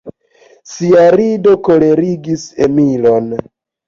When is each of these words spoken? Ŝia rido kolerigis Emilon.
Ŝia 0.69 1.03
rido 1.19 1.53
kolerigis 1.67 2.47
Emilon. 2.69 3.29